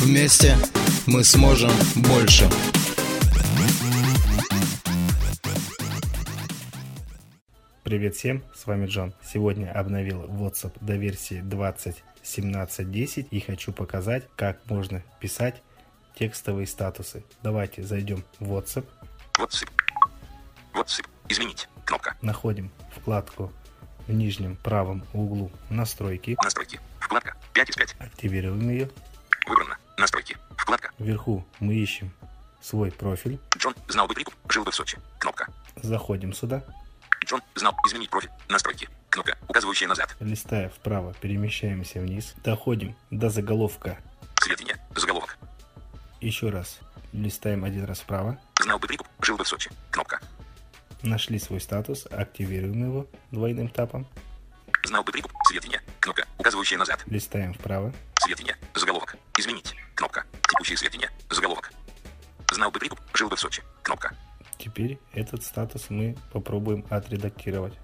Вместе 0.00 0.56
мы 1.06 1.22
сможем 1.24 1.70
больше. 1.96 2.48
Привет 7.82 8.14
всем, 8.14 8.42
с 8.54 8.64
вами 8.64 8.86
Джон. 8.86 9.12
Сегодня 9.22 9.70
обновил 9.70 10.24
WhatsApp 10.24 10.74
до 10.80 10.96
версии 10.96 11.42
20.17.10 11.42 13.28
и 13.30 13.40
хочу 13.40 13.72
показать, 13.74 14.26
как 14.36 14.64
можно 14.70 15.02
писать 15.20 15.62
текстовые 16.18 16.66
статусы. 16.66 17.22
Давайте 17.42 17.82
зайдем 17.82 18.24
в 18.38 18.54
WhatsApp. 18.54 18.86
WhatsApp. 19.38 19.68
WhatsApp. 20.72 21.06
Изменить. 21.28 21.68
Кнопка. 21.84 22.16
Находим 22.22 22.70
вкладку 22.96 23.52
в 24.06 24.12
нижнем 24.14 24.56
правом 24.56 25.04
углу 25.12 25.50
«Настройки». 25.68 26.38
Настройки. 26.42 26.80
Вкладка. 27.00 27.36
5 27.52 27.68
из 27.68 27.76
5. 27.76 27.96
Активируем 27.98 28.66
ее. 28.70 28.90
Выбрано. 29.46 29.79
Вверху 31.00 31.46
мы 31.60 31.74
ищем 31.76 32.12
свой 32.60 32.92
профиль. 32.92 33.40
Джон 33.56 33.74
знал 33.88 34.06
бы 34.06 34.12
прикуп, 34.12 34.34
жил 34.50 34.64
бы 34.64 34.70
в 34.70 34.74
Сочи. 34.74 34.98
Кнопка. 35.18 35.48
Заходим 35.76 36.34
сюда. 36.34 36.62
Джон 37.24 37.40
знал 37.54 37.74
изменить 37.86 38.10
профиль. 38.10 38.28
Настройки. 38.50 38.86
Кнопка, 39.08 39.38
указывающая 39.48 39.88
назад. 39.88 40.14
Листая 40.20 40.68
вправо, 40.68 41.14
перемещаемся 41.14 42.00
вниз. 42.00 42.34
Доходим 42.44 42.94
до 43.10 43.30
заголовка. 43.30 43.98
Сведения. 44.42 44.78
Заголовок. 44.94 45.38
Еще 46.20 46.50
раз. 46.50 46.80
Листаем 47.14 47.64
один 47.64 47.86
раз 47.86 48.00
вправо. 48.00 48.38
Знал 48.62 48.78
бы 48.78 48.86
прикуп, 48.86 49.08
жил 49.22 49.38
бы 49.38 49.44
в 49.44 49.48
Сочи. 49.48 49.70
Кнопка. 49.90 50.20
Нашли 51.00 51.38
свой 51.38 51.62
статус, 51.62 52.06
активируем 52.10 52.86
его 52.86 53.06
двойным 53.30 53.70
тапом. 53.70 54.06
Знал 54.84 55.02
бы 55.02 55.12
прикуп, 55.12 55.32
сведения. 55.48 55.80
Кнопка, 55.98 56.26
указывающая 56.36 56.76
назад. 56.76 57.02
Листаем 57.06 57.54
вправо. 57.54 57.94
Сведения. 58.18 58.58
Заголовок. 58.74 58.99
Текущие 60.70 60.88
сведения. 60.88 61.10
Заголовок. 61.28 61.72
Знал 62.52 62.70
бы 62.70 62.78
прикуп, 62.78 63.00
жил 63.12 63.28
бы 63.28 63.34
в 63.34 63.40
Сочи. 63.40 63.60
Кнопка. 63.82 64.14
Теперь 64.56 65.00
этот 65.12 65.42
статус 65.42 65.90
мы 65.90 66.16
попробуем 66.32 66.86
отредактировать. 66.90 67.74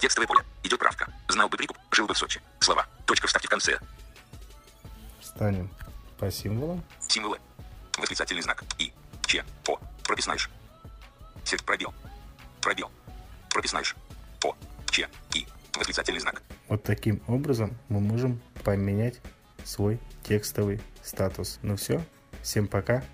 Текстовое 0.00 0.26
поле. 0.26 0.42
Идет 0.64 0.80
правка. 0.80 1.12
Знал 1.28 1.48
бы 1.48 1.56
прикуп, 1.56 1.78
жил 1.92 2.08
бы 2.08 2.14
в 2.14 2.18
Сочи. 2.18 2.40
Слова. 2.58 2.88
Точка 3.06 3.28
вставки 3.28 3.46
в 3.46 3.50
конце. 3.50 3.78
Встанем 5.20 5.70
по 6.18 6.28
символам. 6.28 6.82
Символы. 7.06 7.38
Восклицательный 7.96 8.42
знак. 8.42 8.64
И. 8.78 8.92
Ч. 9.24 9.44
По. 9.62 9.80
Прописной 10.02 10.38
ш. 10.38 10.50
Сет 11.44 11.62
пробел. 11.62 11.94
Пробел. 12.60 12.90
Прописной 13.50 13.84
ш. 13.84 13.94
По. 14.40 14.56
Ч. 14.90 15.08
И. 15.34 15.46
Восклицательный 15.72 16.18
знак. 16.18 16.42
Вот 16.66 16.82
таким 16.82 17.22
образом 17.28 17.78
мы 17.88 18.00
можем 18.00 18.42
поменять 18.64 19.20
свой 19.68 20.00
текстовый 20.24 20.80
статус. 21.02 21.58
Ну 21.62 21.76
все, 21.76 22.00
всем 22.42 22.66
пока. 22.66 23.04